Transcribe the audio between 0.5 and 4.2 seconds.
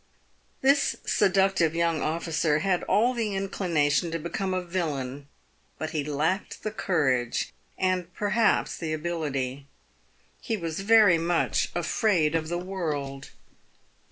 This seductive young officer had all the inclination to